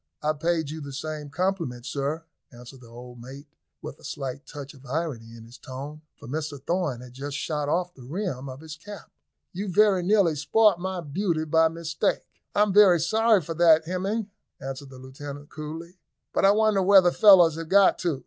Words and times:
"I 0.23 0.33
paid 0.33 0.71
you 0.71 0.81
the 0.81 0.93
same 0.93 1.29
compliment, 1.29 1.85
sir," 1.85 2.23
answered 2.51 2.81
the 2.81 2.87
old 2.87 3.21
mate, 3.21 3.45
with 3.83 3.99
a 3.99 4.03
slight 4.03 4.47
touch 4.47 4.73
of 4.73 4.83
irony 4.83 5.35
in 5.37 5.43
his 5.45 5.59
tone, 5.59 6.01
for 6.17 6.27
Mr 6.27 6.59
Thorn 6.59 7.01
had 7.01 7.13
just 7.13 7.37
shot 7.37 7.69
off 7.69 7.93
the 7.93 8.01
rim 8.01 8.49
of 8.49 8.61
his 8.61 8.75
cap. 8.75 9.11
"You 9.53 9.69
very 9.71 10.01
nearly 10.01 10.35
spoilt 10.35 10.79
my 10.79 11.01
beauty 11.01 11.43
by 11.45 11.67
mistake." 11.67 12.25
"I 12.55 12.63
am 12.63 12.73
very 12.73 12.99
sorry 12.99 13.43
for 13.43 13.53
that, 13.53 13.85
Hemming," 13.85 14.31
answered 14.59 14.89
the 14.89 14.97
lieutenant 14.97 15.51
coolly; 15.51 15.99
"but 16.33 16.45
I 16.45 16.49
wonder 16.51 16.81
where 16.81 17.01
the 17.01 17.11
fellows 17.11 17.53
have 17.55 17.69
got 17.69 17.99
to. 17.99 18.19